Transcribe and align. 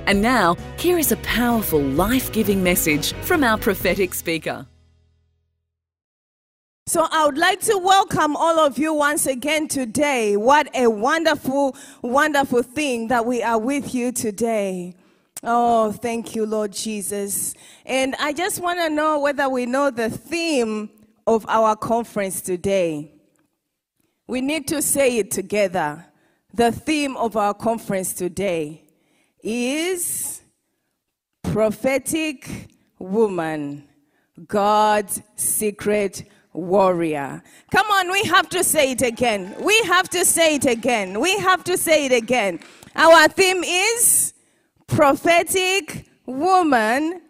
And 0.07 0.21
now, 0.21 0.55
here 0.77 0.97
is 0.97 1.11
a 1.11 1.17
powerful, 1.17 1.81
life 1.81 2.31
giving 2.31 2.63
message 2.63 3.13
from 3.21 3.43
our 3.43 3.57
prophetic 3.57 4.13
speaker. 4.13 4.65
So, 6.87 7.07
I 7.09 7.25
would 7.25 7.37
like 7.37 7.61
to 7.61 7.77
welcome 7.77 8.35
all 8.35 8.59
of 8.59 8.77
you 8.77 8.93
once 8.93 9.27
again 9.27 9.67
today. 9.67 10.35
What 10.35 10.75
a 10.75 10.87
wonderful, 10.89 11.75
wonderful 12.01 12.63
thing 12.63 13.07
that 13.09 13.25
we 13.25 13.43
are 13.43 13.59
with 13.59 13.93
you 13.93 14.11
today. 14.11 14.95
Oh, 15.43 15.91
thank 15.91 16.35
you, 16.35 16.45
Lord 16.45 16.73
Jesus. 16.73 17.53
And 17.85 18.15
I 18.19 18.33
just 18.33 18.59
want 18.59 18.79
to 18.79 18.89
know 18.89 19.19
whether 19.19 19.49
we 19.49 19.65
know 19.65 19.89
the 19.89 20.09
theme 20.09 20.89
of 21.25 21.45
our 21.47 21.75
conference 21.75 22.41
today. 22.41 23.11
We 24.31 24.39
need 24.39 24.65
to 24.69 24.81
say 24.81 25.17
it 25.17 25.29
together. 25.29 26.05
The 26.53 26.71
theme 26.71 27.17
of 27.17 27.35
our 27.35 27.53
conference 27.53 28.13
today 28.13 28.85
is 29.43 30.41
prophetic 31.43 32.49
woman, 32.97 33.89
God's 34.47 35.21
secret 35.35 36.23
warrior. 36.53 37.43
Come 37.73 37.87
on, 37.87 38.09
we 38.09 38.23
have 38.23 38.47
to 38.51 38.63
say 38.63 38.91
it 38.91 39.01
again. 39.01 39.53
We 39.59 39.77
have 39.81 40.07
to 40.11 40.23
say 40.23 40.55
it 40.55 40.65
again. 40.65 41.19
We 41.19 41.35
have 41.39 41.65
to 41.65 41.77
say 41.77 42.05
it 42.05 42.13
again. 42.13 42.61
Our 42.95 43.27
theme 43.27 43.65
is 43.65 44.33
prophetic 44.87 46.05
woman, 46.25 47.21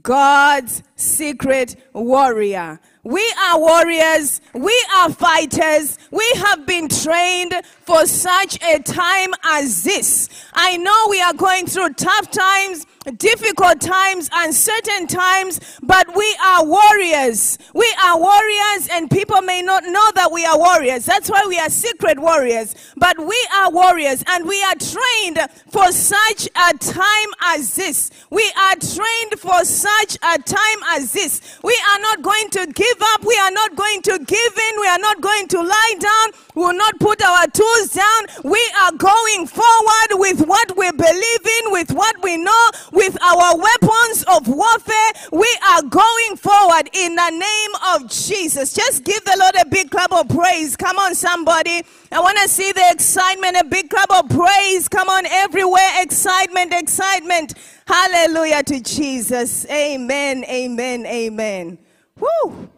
God's 0.00 0.82
secret 0.96 1.76
warrior. 1.92 2.80
We 3.02 3.32
are 3.44 3.58
warriors. 3.58 4.40
We 4.52 4.86
are 4.96 5.10
fighters. 5.10 5.98
We 6.10 6.30
have 6.36 6.66
been 6.66 6.88
trained 6.88 7.54
for 7.90 8.06
such 8.06 8.56
a 8.62 8.78
time 8.78 9.30
as 9.42 9.82
this. 9.82 10.28
I 10.52 10.76
know 10.76 11.06
we 11.08 11.20
are 11.20 11.34
going 11.34 11.66
through 11.66 11.94
tough 11.94 12.30
times 12.30 12.86
difficult 13.16 13.80
times, 13.80 14.28
uncertain 14.32 15.06
times, 15.06 15.60
but 15.82 16.14
we 16.14 16.36
are 16.44 16.64
warriors. 16.64 17.58
We 17.74 17.92
are 18.04 18.18
warriors, 18.18 18.88
and 18.92 19.10
people 19.10 19.40
may 19.42 19.62
not 19.62 19.84
know 19.84 20.10
that 20.14 20.30
we 20.30 20.44
are 20.44 20.58
warriors. 20.58 21.06
That's 21.06 21.30
why 21.30 21.44
we 21.48 21.58
are 21.58 21.70
secret 21.70 22.18
warriors. 22.18 22.74
But 22.96 23.18
we 23.18 23.48
are 23.56 23.70
warriors, 23.70 24.22
and 24.26 24.46
we 24.46 24.62
are 24.64 24.74
trained 24.74 25.38
for 25.70 25.90
such 25.92 26.46
a 26.54 26.76
time 26.78 27.30
as 27.42 27.74
this. 27.74 28.10
We 28.30 28.52
are 28.58 28.76
trained 28.76 29.40
for 29.40 29.64
such 29.64 30.16
a 30.16 30.38
time 30.38 30.80
as 30.90 31.12
this. 31.12 31.58
We 31.62 31.76
are 31.92 32.00
not 32.00 32.22
going 32.22 32.50
to 32.50 32.66
give 32.66 33.02
up. 33.14 33.24
We 33.24 33.36
are 33.38 33.50
not 33.50 33.76
going 33.76 34.02
to 34.02 34.18
give 34.18 34.58
in. 34.58 34.80
We 34.80 34.88
are 34.88 34.98
not 34.98 35.20
going 35.20 35.48
to 35.48 35.62
lie 35.62 35.94
down. 35.98 36.39
We 36.54 36.62
will 36.62 36.74
not 36.74 36.98
put 36.98 37.22
our 37.22 37.46
tools 37.46 37.90
down. 37.90 38.26
We 38.44 38.60
are 38.82 38.92
going 38.92 39.46
forward 39.46 40.10
with 40.12 40.40
what 40.46 40.76
we 40.76 40.90
believe 40.90 41.46
in, 41.62 41.72
with 41.72 41.92
what 41.92 42.22
we 42.22 42.36
know 42.36 42.66
with 42.92 43.16
our 43.22 43.56
weapons 43.56 44.24
of 44.28 44.48
warfare. 44.48 45.12
We 45.32 45.58
are 45.70 45.82
going 45.82 46.36
forward 46.36 46.90
in 46.92 47.14
the 47.14 47.30
name 47.30 47.70
of 47.94 48.10
Jesus. 48.10 48.72
Just 48.72 49.04
give 49.04 49.24
the 49.24 49.36
Lord 49.38 49.54
a 49.60 49.68
big 49.68 49.90
clap 49.90 50.12
of 50.12 50.28
praise. 50.28 50.76
Come 50.76 50.98
on, 50.98 51.14
somebody. 51.14 51.82
I 52.12 52.20
want 52.20 52.38
to 52.38 52.48
see 52.48 52.72
the 52.72 52.88
excitement, 52.90 53.56
a 53.56 53.64
big 53.64 53.90
clap 53.90 54.10
of 54.10 54.28
praise. 54.28 54.88
Come 54.88 55.08
on, 55.08 55.26
everywhere. 55.26 56.02
Excitement, 56.02 56.72
excitement. 56.72 57.54
Hallelujah 57.86 58.62
to 58.64 58.80
Jesus. 58.80 59.66
Amen, 59.70 60.44
amen, 60.44 61.06
amen. 61.06 61.78
Woo. 62.18 62.68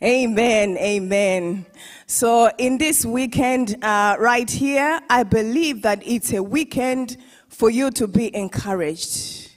Amen, 0.00 0.78
amen. 0.78 1.66
So, 2.06 2.52
in 2.56 2.78
this 2.78 3.04
weekend 3.04 3.82
uh, 3.82 4.14
right 4.20 4.48
here, 4.48 5.00
I 5.10 5.24
believe 5.24 5.82
that 5.82 6.06
it's 6.06 6.32
a 6.32 6.40
weekend 6.40 7.16
for 7.48 7.68
you 7.68 7.90
to 7.90 8.06
be 8.06 8.32
encouraged. 8.32 9.50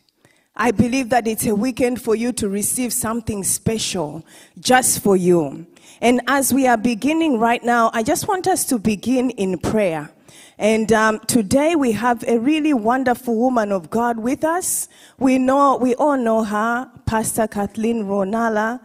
I 0.55 0.71
believe 0.71 1.09
that 1.09 1.27
it's 1.27 1.45
a 1.45 1.53
weekend 1.53 2.01
for 2.01 2.15
you 2.15 2.33
to 2.33 2.49
receive 2.49 2.91
something 2.91 3.43
special 3.43 4.25
just 4.59 5.03
for 5.03 5.15
you. 5.15 5.67
And 6.01 6.21
as 6.25 6.51
we 6.51 6.65
are 6.65 6.77
beginning 6.77 7.37
right 7.37 7.63
now, 7.63 7.91
I 7.93 8.01
just 8.01 8.27
want 8.27 8.47
us 8.47 8.65
to 8.65 8.79
begin 8.79 9.29
in 9.29 9.59
prayer. 9.59 10.09
And 10.57 10.91
um, 10.91 11.19
today 11.21 11.75
we 11.75 11.91
have 11.91 12.23
a 12.27 12.39
really 12.39 12.73
wonderful 12.73 13.35
woman 13.35 13.71
of 13.71 13.91
God 13.91 14.17
with 14.17 14.43
us. 14.43 14.87
We 15.19 15.37
know, 15.37 15.77
we 15.77 15.93
all 15.95 16.17
know 16.17 16.43
her, 16.43 16.89
Pastor 17.05 17.47
Kathleen 17.47 18.05
Ronala. 18.05 18.79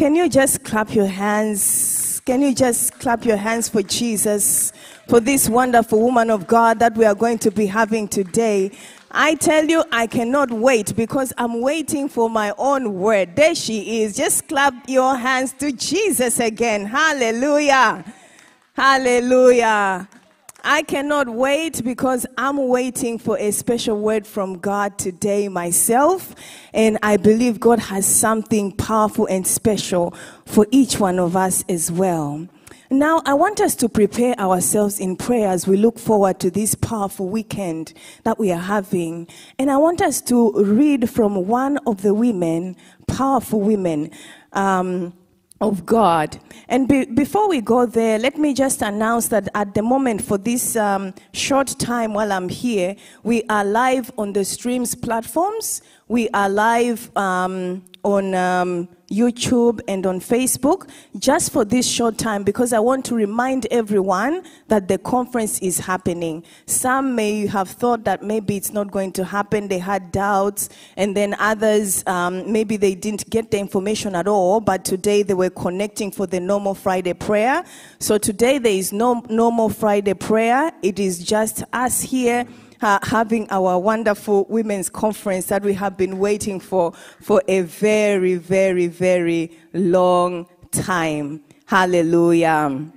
Can 0.00 0.14
you 0.14 0.30
just 0.30 0.64
clap 0.64 0.94
your 0.94 1.08
hands? 1.08 2.22
Can 2.24 2.40
you 2.40 2.54
just 2.54 2.98
clap 3.00 3.26
your 3.26 3.36
hands 3.36 3.68
for 3.68 3.82
Jesus, 3.82 4.72
for 5.06 5.20
this 5.20 5.46
wonderful 5.46 6.00
woman 6.00 6.30
of 6.30 6.46
God 6.46 6.78
that 6.78 6.96
we 6.96 7.04
are 7.04 7.14
going 7.14 7.36
to 7.40 7.50
be 7.50 7.66
having 7.66 8.08
today? 8.08 8.70
I 9.10 9.34
tell 9.34 9.66
you, 9.66 9.84
I 9.92 10.06
cannot 10.06 10.50
wait 10.50 10.96
because 10.96 11.34
I'm 11.36 11.60
waiting 11.60 12.08
for 12.08 12.30
my 12.30 12.54
own 12.56 12.94
word. 12.94 13.36
There 13.36 13.54
she 13.54 14.00
is. 14.00 14.16
Just 14.16 14.48
clap 14.48 14.72
your 14.88 15.16
hands 15.16 15.52
to 15.58 15.70
Jesus 15.70 16.40
again. 16.40 16.86
Hallelujah. 16.86 18.02
Hallelujah. 18.72 20.08
I 20.64 20.82
cannot 20.82 21.28
wait 21.28 21.82
because 21.84 22.26
I'm 22.36 22.68
waiting 22.68 23.18
for 23.18 23.38
a 23.38 23.50
special 23.50 23.98
word 23.98 24.26
from 24.26 24.58
God 24.58 24.98
today 24.98 25.48
myself. 25.48 26.34
And 26.72 26.98
I 27.02 27.16
believe 27.16 27.60
God 27.60 27.78
has 27.78 28.06
something 28.06 28.72
powerful 28.72 29.26
and 29.26 29.46
special 29.46 30.14
for 30.46 30.66
each 30.70 30.98
one 30.98 31.18
of 31.18 31.36
us 31.36 31.64
as 31.68 31.90
well. 31.90 32.48
Now, 32.92 33.22
I 33.24 33.34
want 33.34 33.60
us 33.60 33.76
to 33.76 33.88
prepare 33.88 34.34
ourselves 34.40 34.98
in 34.98 35.16
prayer 35.16 35.48
as 35.48 35.66
we 35.66 35.76
look 35.76 35.98
forward 35.98 36.40
to 36.40 36.50
this 36.50 36.74
powerful 36.74 37.28
weekend 37.28 37.92
that 38.24 38.38
we 38.38 38.50
are 38.50 38.60
having. 38.60 39.28
And 39.60 39.70
I 39.70 39.76
want 39.76 40.02
us 40.02 40.20
to 40.22 40.52
read 40.64 41.08
from 41.08 41.46
one 41.46 41.78
of 41.86 42.02
the 42.02 42.12
women, 42.12 42.76
powerful 43.06 43.60
women. 43.60 44.10
Um, 44.52 45.12
of 45.60 45.84
God. 45.84 46.38
And 46.68 46.88
be, 46.88 47.04
before 47.04 47.48
we 47.48 47.60
go 47.60 47.84
there, 47.86 48.18
let 48.18 48.38
me 48.38 48.54
just 48.54 48.80
announce 48.82 49.28
that 49.28 49.48
at 49.54 49.74
the 49.74 49.82
moment, 49.82 50.22
for 50.22 50.38
this 50.38 50.76
um, 50.76 51.12
short 51.32 51.68
time 51.78 52.14
while 52.14 52.32
I'm 52.32 52.48
here, 52.48 52.96
we 53.22 53.42
are 53.50 53.64
live 53.64 54.10
on 54.16 54.32
the 54.32 54.44
streams 54.44 54.94
platforms. 54.94 55.82
We 56.08 56.28
are 56.30 56.48
live 56.48 57.14
um, 57.16 57.84
on 58.04 58.34
um, 58.34 58.88
YouTube 59.10 59.80
and 59.88 60.06
on 60.06 60.20
Facebook 60.20 60.88
just 61.18 61.52
for 61.52 61.64
this 61.64 61.86
short 61.86 62.16
time 62.16 62.44
because 62.44 62.72
I 62.72 62.78
want 62.78 63.04
to 63.06 63.14
remind 63.14 63.66
everyone 63.70 64.44
that 64.68 64.86
the 64.86 64.98
conference 64.98 65.58
is 65.60 65.78
happening. 65.80 66.44
Some 66.66 67.16
may 67.16 67.46
have 67.46 67.68
thought 67.68 68.04
that 68.04 68.22
maybe 68.22 68.56
it's 68.56 68.72
not 68.72 68.90
going 68.90 69.12
to 69.12 69.24
happen, 69.24 69.68
they 69.68 69.78
had 69.78 70.12
doubts, 70.12 70.68
and 70.96 71.16
then 71.16 71.34
others, 71.38 72.06
um, 72.06 72.50
maybe 72.50 72.76
they 72.76 72.94
didn't 72.94 73.28
get 73.30 73.50
the 73.50 73.58
information 73.58 74.14
at 74.14 74.28
all, 74.28 74.60
but 74.60 74.84
today 74.84 75.22
they 75.22 75.34
were 75.34 75.50
connecting 75.50 76.12
for 76.12 76.26
the 76.26 76.38
normal 76.38 76.74
Friday 76.74 77.14
prayer. 77.14 77.64
So 77.98 78.16
today 78.16 78.58
there 78.58 78.72
is 78.72 78.92
no 78.92 79.24
normal 79.28 79.70
Friday 79.70 80.14
prayer, 80.14 80.72
it 80.82 81.00
is 81.00 81.24
just 81.24 81.64
us 81.72 82.00
here 82.00 82.46
uh, 82.82 82.98
having 83.02 83.48
our 83.50 83.78
wonderful 83.78 84.46
women's 84.48 84.88
conference 84.88 85.46
that 85.46 85.62
we 85.62 85.74
have 85.74 85.96
been 85.96 86.18
waiting 86.18 86.60
for 86.60 86.92
for 87.20 87.42
a 87.48 87.62
very, 87.62 88.34
very, 88.34 88.86
very 88.86 89.56
long 89.72 90.48
time. 90.72 91.42
Hallelujah. 91.66 92.90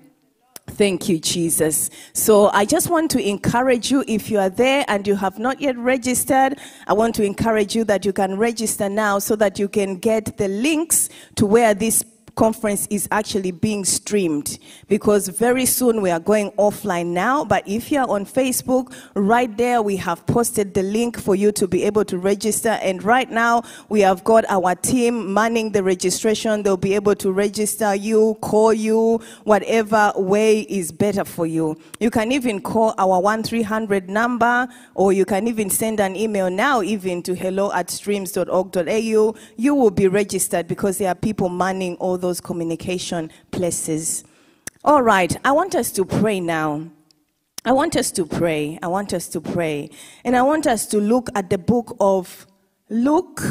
Thank 0.67 1.09
you, 1.09 1.19
Jesus. 1.19 1.89
So 2.13 2.47
I 2.47 2.65
just 2.65 2.89
want 2.89 3.11
to 3.11 3.21
encourage 3.21 3.91
you 3.91 4.03
if 4.07 4.31
you 4.31 4.39
are 4.39 4.49
there 4.49 4.85
and 4.87 5.05
you 5.05 5.15
have 5.15 5.37
not 5.37 5.59
yet 5.59 5.77
registered, 5.77 6.57
I 6.87 6.93
want 6.93 7.15
to 7.15 7.23
encourage 7.23 7.75
you 7.75 7.83
that 7.83 8.05
you 8.05 8.13
can 8.13 8.37
register 8.37 8.89
now 8.89 9.19
so 9.19 9.35
that 9.35 9.59
you 9.59 9.67
can 9.67 9.97
get 9.97 10.37
the 10.37 10.47
links 10.47 11.09
to 11.35 11.45
where 11.45 11.73
this 11.73 12.03
conference 12.35 12.87
is 12.89 13.07
actually 13.11 13.51
being 13.51 13.85
streamed 13.85 14.57
because 14.87 15.27
very 15.27 15.65
soon 15.65 16.01
we 16.01 16.09
are 16.09 16.19
going 16.19 16.51
offline 16.51 17.07
now. 17.07 17.45
But 17.45 17.67
if 17.67 17.91
you're 17.91 18.09
on 18.09 18.25
Facebook, 18.25 18.93
right 19.13 19.55
there 19.55 19.81
we 19.81 19.95
have 19.97 20.25
posted 20.25 20.73
the 20.73 20.83
link 20.83 21.19
for 21.19 21.35
you 21.35 21.51
to 21.53 21.67
be 21.67 21.83
able 21.83 22.05
to 22.05 22.17
register. 22.17 22.79
And 22.81 23.03
right 23.03 23.29
now 23.29 23.63
we 23.89 24.01
have 24.01 24.23
got 24.23 24.45
our 24.49 24.75
team 24.75 25.33
manning 25.33 25.71
the 25.71 25.83
registration. 25.83 26.63
They'll 26.63 26.77
be 26.77 26.95
able 26.95 27.15
to 27.15 27.31
register 27.31 27.93
you, 27.95 28.37
call 28.41 28.73
you, 28.73 29.21
whatever 29.43 30.11
way 30.15 30.61
is 30.61 30.91
better 30.91 31.25
for 31.25 31.45
you. 31.45 31.77
You 31.99 32.09
can 32.09 32.31
even 32.31 32.61
call 32.61 32.95
our 32.97 33.19
1300 33.21 34.09
number 34.09 34.67
or 34.95 35.13
you 35.13 35.25
can 35.25 35.47
even 35.47 35.69
send 35.69 35.99
an 35.99 36.15
email 36.15 36.49
now 36.49 36.81
even 36.81 37.21
to 37.23 37.35
hello 37.35 37.71
at 37.73 37.89
streams.org.au. 37.89 39.35
You 39.57 39.75
will 39.75 39.91
be 39.91 40.07
registered 40.07 40.67
because 40.67 40.97
there 40.97 41.09
are 41.09 41.15
people 41.15 41.49
manning 41.49 41.95
all 41.97 42.17
those 42.23 42.41
communication 42.41 43.29
places. 43.51 44.23
All 44.83 45.03
right, 45.03 45.35
I 45.45 45.51
want 45.51 45.75
us 45.75 45.91
to 45.91 46.05
pray 46.05 46.39
now. 46.39 46.89
I 47.65 47.73
want 47.73 47.95
us 47.95 48.11
to 48.11 48.25
pray. 48.25 48.79
I 48.81 48.87
want 48.87 49.13
us 49.13 49.27
to 49.27 49.41
pray. 49.41 49.89
And 50.25 50.35
I 50.35 50.41
want 50.41 50.65
us 50.65 50.87
to 50.87 50.99
look 50.99 51.29
at 51.35 51.49
the 51.49 51.57
book 51.57 51.95
of 51.99 52.47
Luke. 52.89 53.41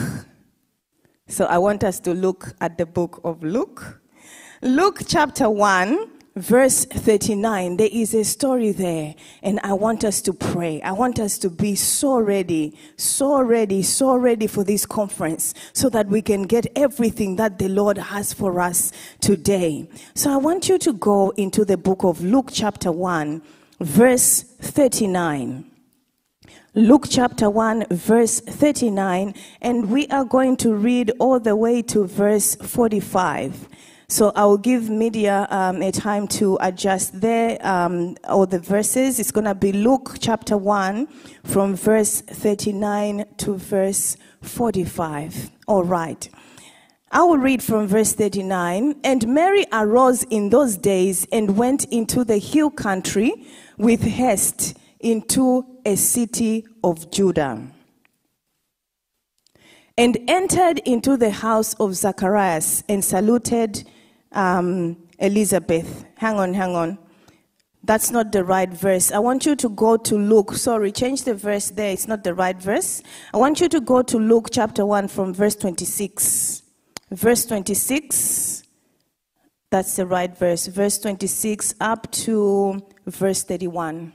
So 1.29 1.45
I 1.45 1.59
want 1.59 1.85
us 1.85 2.01
to 2.01 2.13
look 2.15 2.55
at 2.61 2.79
the 2.79 2.87
book 2.87 3.21
of 3.25 3.43
Luke. 3.43 4.01
Luke 4.63 5.01
chapter 5.07 5.49
1, 5.51 6.11
verse 6.35 6.85
39, 6.85 7.77
there 7.77 7.89
is 7.93 8.15
a 8.15 8.25
story 8.25 8.73
there, 8.73 9.15
and 9.43 9.61
I 9.63 9.75
want 9.75 10.05
us 10.05 10.23
to 10.23 10.33
pray. 10.33 10.81
I 10.83 10.93
want 10.93 11.19
us 11.19 11.39
to 11.39 11.51
be 11.51 11.75
so 11.75 12.19
ready, 12.19 12.77
so 12.97 13.41
ready, 13.41 13.83
so 13.83 14.17
ready 14.17 14.47
for 14.47 14.65
this 14.65 14.87
conference 14.87 15.55
so 15.73 15.89
that 15.91 16.09
we 16.09 16.23
can 16.23 16.43
get 16.45 16.67
everything 16.77 17.37
that 17.37 17.59
the 17.59 17.69
Lord 17.69 17.99
has 17.99 18.33
for 18.33 18.61
us 18.61 18.93
today. 19.21 19.89
So 20.15 20.33
I 20.33 20.37
want 20.37 20.69
you 20.69 20.79
to 20.79 20.93
go 20.93 21.31
into 21.37 21.65
the 21.65 21.77
book 21.77 22.05
of 22.05 22.23
Luke, 22.23 22.51
chapter 22.53 22.91
1, 22.91 23.43
verse 23.81 24.43
39. 24.43 25.67
Luke 26.75 27.05
chapter 27.11 27.51
1, 27.51 27.85
verse 27.91 28.41
39, 28.41 29.35
and 29.61 29.91
we 29.91 30.07
are 30.09 30.25
going 30.25 30.57
to 30.57 30.73
read 30.75 31.13
all 31.19 31.39
the 31.39 31.55
way 31.55 31.83
to 31.83 32.07
verse 32.07 32.55
45. 32.55 33.69
So 34.13 34.31
I 34.37 34.45
will 34.45 34.59
give 34.59 34.91
media 34.91 35.47
um, 35.49 35.81
a 35.81 35.91
time 35.91 36.29
to 36.37 36.59
adjust 36.61 37.19
there 37.19 37.57
um, 37.67 38.15
all 38.25 38.45
the 38.45 38.59
verses. 38.59 39.19
It's 39.19 39.31
going 39.31 39.47
to 39.47 39.55
be 39.55 39.73
Luke 39.73 40.17
chapter 40.21 40.55
1 40.55 41.07
from 41.45 41.75
verse 41.75 42.21
39 42.21 43.25
to 43.39 43.57
verse 43.57 44.19
45. 44.43 45.51
All 45.67 45.85
right. 45.85 46.29
I 47.11 47.23
will 47.23 47.39
read 47.39 47.63
from 47.63 47.87
verse 47.87 48.13
39. 48.13 48.97
And 49.03 49.27
Mary 49.29 49.65
arose 49.73 50.25
in 50.25 50.51
those 50.51 50.77
days 50.77 51.27
and 51.33 51.57
went 51.57 51.85
into 51.85 52.23
the 52.23 52.37
hill 52.37 52.69
country 52.69 53.33
with 53.79 54.03
haste 54.03 54.77
into 55.01 55.65
a 55.87 55.97
city 55.97 56.67
of 56.85 57.11
Judah 57.11 57.63
and 59.97 60.19
entered 60.29 60.81
into 60.81 61.17
the 61.17 61.31
house 61.31 61.75
of 61.75 61.95
Zacharias 61.95 62.83
and 62.89 63.05
saluted 63.05 63.89
um, 64.33 64.97
Elizabeth. 65.19 66.05
Hang 66.17 66.39
on, 66.39 66.55
hang 66.55 66.75
on. 66.75 66.99
That's 67.85 68.11
not 68.11 68.31
the 68.31 68.45
right 68.45 68.73
verse. 68.73 69.11
I 69.11 69.19
want 69.19 69.45
you 69.45 69.57
to 69.57 69.69
go 69.69 69.97
to 69.97 70.17
Luke. 70.17 70.55
Sorry, 70.55 70.93
change 70.93 71.25
the 71.25 71.35
verse 71.35 71.71
there. 71.71 71.91
It's 71.93 72.07
not 72.07 72.23
the 72.23 72.33
right 72.35 72.61
verse. 72.61 73.03
I 73.35 73.39
want 73.39 73.61
you 73.61 73.69
to 73.69 73.81
go 73.81 74.03
to 74.03 74.19
Luke 74.19 74.49
chapter 74.53 74.87
1 74.87 75.09
from 75.09 75.35
verse 75.35 75.57
26. 75.57 76.63
Verse 77.11 77.45
26. 77.45 78.63
That's 79.71 79.97
the 79.97 80.07
right 80.07 80.37
verse. 80.37 80.67
Verse 80.67 80.99
26 80.99 81.75
up 81.81 82.11
to 82.13 82.81
verse 83.07 83.43
31. 83.43 84.13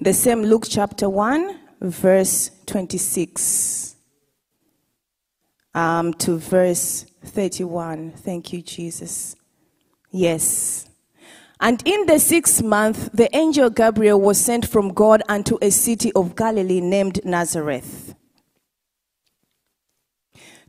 The 0.00 0.12
same 0.12 0.42
Luke 0.42 0.66
chapter 0.68 1.08
1, 1.08 1.58
verse 1.80 2.50
26 2.66 3.97
um, 5.74 6.12
to 6.14 6.38
verse 6.38 7.06
31. 7.24 8.12
Thank 8.12 8.52
you, 8.52 8.62
Jesus. 8.62 9.36
Yes. 10.10 10.88
And 11.60 11.82
in 11.84 12.06
the 12.06 12.18
sixth 12.18 12.62
month, 12.62 13.10
the 13.12 13.34
angel 13.36 13.68
Gabriel 13.70 14.20
was 14.20 14.38
sent 14.38 14.68
from 14.68 14.92
God 14.94 15.22
unto 15.28 15.58
a 15.60 15.70
city 15.70 16.12
of 16.12 16.36
Galilee 16.36 16.80
named 16.80 17.24
Nazareth 17.24 18.14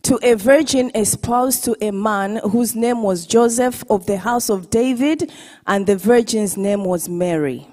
to 0.03 0.19
a 0.23 0.33
virgin 0.35 0.91
espoused 0.95 1.63
to 1.65 1.75
a 1.81 1.91
man 1.91 2.37
whose 2.37 2.75
name 2.75 3.03
was 3.03 3.25
Joseph 3.25 3.83
of 3.89 4.05
the 4.05 4.17
house 4.17 4.49
of 4.49 4.69
David, 4.69 5.31
and 5.67 5.85
the 5.85 5.97
virgin's 5.97 6.57
name 6.57 6.85
was 6.85 7.09
Mary. 7.09 7.67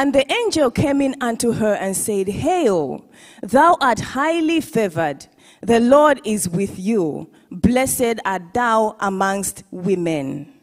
And 0.00 0.14
the 0.14 0.32
angel 0.32 0.70
came 0.70 1.02
in 1.02 1.14
unto 1.20 1.52
her 1.52 1.74
and 1.74 1.94
said, 1.94 2.26
Hail, 2.26 3.04
thou 3.42 3.76
art 3.82 4.00
highly 4.00 4.62
favored. 4.62 5.26
The 5.60 5.78
Lord 5.78 6.22
is 6.24 6.48
with 6.48 6.78
you. 6.78 7.30
Blessed 7.50 8.18
art 8.24 8.54
thou 8.54 8.96
amongst 8.98 9.62
women. 9.70 10.54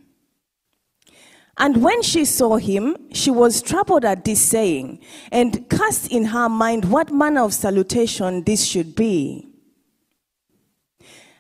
And 1.56 1.84
when 1.84 2.02
she 2.02 2.26
saw 2.26 2.58
him, 2.58 2.98
she 3.14 3.30
was 3.30 3.62
troubled 3.62 4.06
at 4.06 4.26
this 4.26 4.42
saying, 4.42 5.02
and 5.32 5.70
cast 5.70 6.12
in 6.12 6.26
her 6.26 6.50
mind 6.50 6.86
what 6.86 7.14
manner 7.14 7.44
of 7.44 7.54
salutation 7.54 8.44
this 8.44 8.66
should 8.66 8.96
be. 8.96 9.48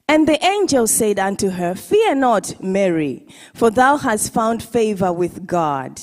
And 0.07 0.27
the 0.27 0.45
angel 0.45 0.85
said 0.85 1.17
unto 1.17 1.49
her, 1.49 1.73
Fear 1.73 2.13
not, 2.13 2.61
Mary, 2.61 3.27
for 3.55 3.71
thou 3.71 3.97
hast 3.97 4.31
found 4.35 4.61
favor 4.61 5.11
with 5.11 5.47
God. 5.47 5.99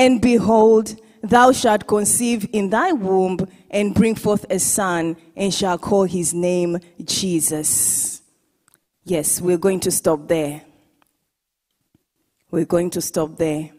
And 0.00 0.18
behold, 0.18 0.98
thou 1.22 1.52
shalt 1.52 1.86
conceive 1.86 2.48
in 2.54 2.70
thy 2.70 2.90
womb 2.92 3.46
and 3.70 3.94
bring 3.94 4.14
forth 4.14 4.46
a 4.48 4.58
son, 4.58 5.14
and 5.36 5.52
shall 5.52 5.76
call 5.76 6.04
his 6.04 6.32
name 6.32 6.78
Jesus. 7.04 8.22
Yes, 9.04 9.42
we're 9.42 9.58
going 9.58 9.78
to 9.80 9.90
stop 9.90 10.26
there. 10.26 10.62
We're 12.50 12.64
going 12.64 12.88
to 12.90 13.02
stop 13.02 13.36
there. 13.36 13.72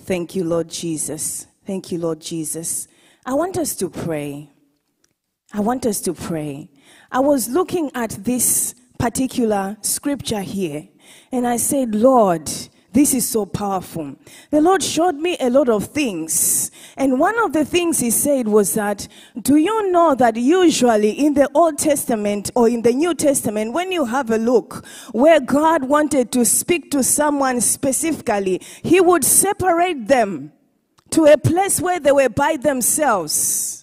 Thank 0.00 0.34
you, 0.34 0.44
Lord 0.44 0.68
Jesus. 0.68 1.46
Thank 1.64 1.90
you, 1.90 1.98
Lord 1.98 2.20
Jesus. 2.20 2.88
I 3.24 3.32
want 3.32 3.56
us 3.56 3.74
to 3.76 3.88
pray. 3.88 4.50
I 5.54 5.60
want 5.60 5.86
us 5.86 6.02
to 6.02 6.12
pray. 6.12 6.68
I 7.10 7.20
was 7.20 7.48
looking 7.48 7.90
at 7.94 8.10
this 8.22 8.74
particular 8.98 9.78
scripture 9.80 10.42
here, 10.42 10.86
and 11.32 11.46
I 11.46 11.56
said, 11.56 11.94
Lord, 11.94 12.50
this 12.98 13.14
is 13.14 13.28
so 13.28 13.46
powerful. 13.46 14.16
The 14.50 14.60
Lord 14.60 14.82
showed 14.82 15.14
me 15.14 15.36
a 15.38 15.48
lot 15.50 15.68
of 15.68 15.84
things. 15.84 16.72
And 16.96 17.20
one 17.20 17.38
of 17.38 17.52
the 17.52 17.64
things 17.64 18.00
He 18.00 18.10
said 18.10 18.48
was 18.48 18.74
that, 18.74 19.06
Do 19.40 19.54
you 19.54 19.92
know 19.92 20.16
that 20.16 20.34
usually 20.34 21.12
in 21.12 21.34
the 21.34 21.48
Old 21.54 21.78
Testament 21.78 22.50
or 22.56 22.68
in 22.68 22.82
the 22.82 22.92
New 22.92 23.14
Testament, 23.14 23.72
when 23.72 23.92
you 23.92 24.04
have 24.04 24.32
a 24.32 24.36
look 24.36 24.84
where 25.12 25.38
God 25.38 25.84
wanted 25.84 26.32
to 26.32 26.44
speak 26.44 26.90
to 26.90 27.04
someone 27.04 27.60
specifically, 27.60 28.60
He 28.82 29.00
would 29.00 29.24
separate 29.24 30.08
them 30.08 30.52
to 31.10 31.26
a 31.26 31.38
place 31.38 31.80
where 31.80 32.00
they 32.00 32.10
were 32.10 32.28
by 32.28 32.56
themselves. 32.56 33.77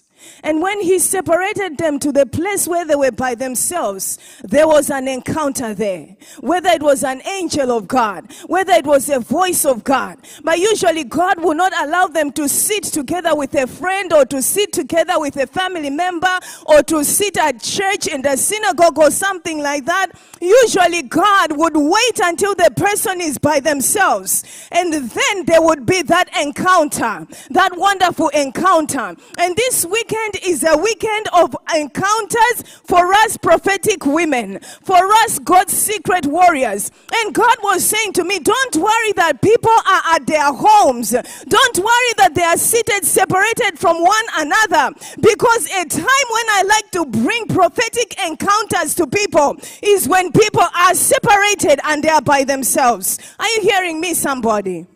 And 0.46 0.62
when 0.62 0.80
he 0.80 1.00
separated 1.00 1.76
them 1.76 1.98
to 1.98 2.12
the 2.12 2.24
place 2.24 2.68
where 2.68 2.84
they 2.84 2.94
were 2.94 3.10
by 3.10 3.34
themselves, 3.34 4.16
there 4.44 4.68
was 4.68 4.90
an 4.90 5.08
encounter 5.08 5.74
there. 5.74 6.16
Whether 6.38 6.68
it 6.68 6.84
was 6.84 7.02
an 7.02 7.20
angel 7.26 7.72
of 7.76 7.88
God, 7.88 8.32
whether 8.46 8.72
it 8.72 8.86
was 8.86 9.08
a 9.08 9.18
voice 9.18 9.64
of 9.64 9.82
God. 9.82 10.18
But 10.44 10.60
usually 10.60 11.02
God 11.02 11.42
will 11.42 11.56
not 11.56 11.72
allow 11.82 12.06
them 12.06 12.30
to 12.34 12.48
sit 12.48 12.84
together 12.84 13.34
with 13.34 13.56
a 13.56 13.66
friend 13.66 14.12
or 14.12 14.24
to 14.26 14.40
sit 14.40 14.72
together 14.72 15.18
with 15.18 15.36
a 15.36 15.48
family 15.48 15.90
member 15.90 16.38
or 16.66 16.80
to 16.84 17.04
sit 17.04 17.36
at 17.38 17.60
church 17.60 18.06
in 18.06 18.22
the 18.22 18.36
synagogue 18.36 18.98
or 18.98 19.10
something 19.10 19.60
like 19.60 19.84
that. 19.86 20.12
Usually 20.40 21.02
God 21.02 21.58
would 21.58 21.76
wait 21.76 22.20
until 22.22 22.54
the 22.54 22.70
person 22.76 23.20
is 23.20 23.36
by 23.36 23.58
themselves. 23.58 24.44
And 24.70 24.92
then 24.92 25.44
there 25.46 25.60
would 25.60 25.86
be 25.86 26.02
that 26.02 26.28
encounter, 26.40 27.26
that 27.50 27.76
wonderful 27.76 28.28
encounter. 28.28 29.16
And 29.38 29.56
this 29.56 29.84
weekend, 29.84 30.35
is 30.44 30.64
a 30.64 30.76
weekend 30.76 31.28
of 31.32 31.56
encounters 31.74 32.62
for 32.84 33.12
us 33.12 33.36
prophetic 33.36 34.04
women, 34.06 34.58
for 34.82 34.96
us 35.24 35.38
God's 35.38 35.72
secret 35.72 36.26
warriors. 36.26 36.90
And 37.12 37.34
God 37.34 37.56
was 37.62 37.84
saying 37.84 38.12
to 38.14 38.24
me, 38.24 38.38
Don't 38.38 38.76
worry 38.76 39.12
that 39.12 39.42
people 39.42 39.70
are 39.70 40.02
at 40.14 40.26
their 40.26 40.52
homes. 40.52 41.10
Don't 41.10 41.78
worry 41.78 42.12
that 42.18 42.32
they 42.34 42.42
are 42.44 42.56
seated 42.56 43.04
separated 43.04 43.78
from 43.78 44.02
one 44.02 44.24
another. 44.36 44.94
Because 45.20 45.66
a 45.66 45.84
time 45.84 46.26
when 46.30 46.46
I 46.50 46.64
like 46.68 46.90
to 46.92 47.06
bring 47.06 47.46
prophetic 47.46 48.18
encounters 48.26 48.94
to 48.96 49.06
people 49.06 49.56
is 49.82 50.08
when 50.08 50.32
people 50.32 50.62
are 50.62 50.94
separated 50.94 51.80
and 51.84 52.02
they 52.02 52.08
are 52.08 52.22
by 52.22 52.44
themselves. 52.44 53.18
Are 53.38 53.48
you 53.48 53.62
hearing 53.62 54.00
me, 54.00 54.14
somebody? 54.14 54.86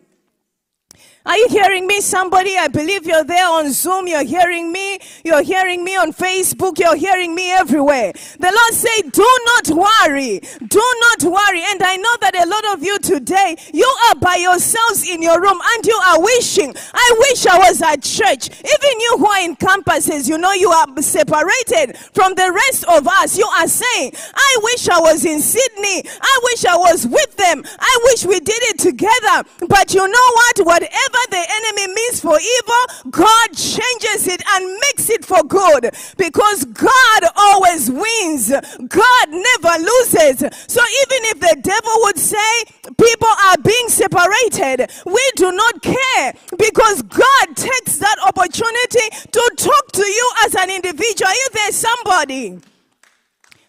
Are 1.23 1.37
you 1.37 1.47
hearing 1.49 1.85
me, 1.85 2.01
somebody? 2.01 2.57
I 2.57 2.67
believe 2.67 3.05
you're 3.05 3.23
there 3.23 3.47
on 3.47 3.71
Zoom. 3.71 4.07
You're 4.07 4.23
hearing 4.23 4.71
me. 4.71 4.90
You're 5.23 5.43
hearing 5.43 5.83
me 5.83 5.95
on 5.95 6.13
Facebook. 6.13 6.79
You're 6.79 6.95
hearing 6.95 7.35
me 7.35 7.51
everywhere. 7.51 8.13
The 8.39 8.51
Lord 8.51 8.73
said, 8.73 9.11
Do 9.11 9.27
not 9.45 9.85
worry. 9.85 10.41
Do 10.67 10.83
not 11.01 11.23
worry. 11.23 11.61
And 11.71 11.81
I 11.83 11.97
know 11.97 12.15
that 12.21 12.35
a 12.35 12.47
lot 12.47 12.73
of 12.73 12.83
you 12.83 12.97
today, 12.99 13.55
you 13.73 13.87
are 14.09 14.15
by 14.15 14.35
yourselves 14.35 15.07
in 15.07 15.21
your 15.21 15.39
room 15.41 15.59
and 15.75 15.85
you 15.85 15.95
are 16.07 16.21
wishing, 16.21 16.73
I 16.93 17.15
wish 17.19 17.45
I 17.45 17.57
was 17.59 17.81
at 17.81 18.01
church. 18.01 18.49
Even 18.49 18.93
you 18.99 19.15
who 19.17 19.27
are 19.27 19.41
in 19.41 19.55
campuses, 19.55 20.27
you 20.27 20.37
know 20.37 20.53
you 20.53 20.69
are 20.69 20.87
separated 21.01 21.97
from 22.13 22.33
the 22.35 22.51
rest 22.51 22.85
of 22.85 23.07
us. 23.07 23.37
You 23.37 23.45
are 23.45 23.67
saying, 23.67 24.13
I 24.33 24.57
wish 24.63 24.89
I 24.89 24.99
was 24.99 25.25
in 25.25 25.39
Sydney. 25.39 26.03
I 26.21 26.39
wish 26.43 26.65
I 26.65 26.77
was 26.77 27.05
with 27.07 27.37
them. 27.37 27.63
I 27.79 27.99
wish 28.05 28.25
we 28.25 28.39
did 28.39 28.61
it 28.73 28.79
together. 28.79 29.45
But 29.67 29.93
you 29.93 30.07
know 30.07 30.27
what? 30.33 30.65
Whatever 30.65 31.21
the 31.29 31.45
enemy 31.61 31.93
means 31.93 32.21
for 32.21 32.37
evil, 32.39 33.11
God 33.11 33.47
changes 33.53 34.27
it 34.27 34.41
and 34.55 34.65
makes 34.65 35.10
it 35.11 35.25
for 35.25 35.43
good 35.43 35.93
because 36.17 36.65
God 36.65 37.21
always 37.35 37.89
wins. 37.89 38.49
God 38.49 39.27
never 39.29 39.83
loses. 39.83 40.39
So 40.67 40.81
even 40.81 41.19
if 41.31 41.39
the 41.39 41.57
devil 41.61 41.95
would 42.03 42.17
say 42.17 42.51
people 42.97 43.33
are 43.49 43.57
being 43.63 43.87
separated, 43.89 44.89
we 45.05 45.31
do 45.35 45.51
not 45.51 45.81
care 45.81 46.33
because 46.57 47.01
God 47.03 47.45
takes 47.55 47.97
that 47.97 48.17
opportunity 48.25 49.07
to 49.31 49.51
talk 49.57 49.91
to 49.93 50.05
you 50.05 50.31
as 50.45 50.55
an 50.55 50.69
individual. 50.69 51.31
You 51.31 51.47
there, 51.53 51.71
somebody? 51.71 52.70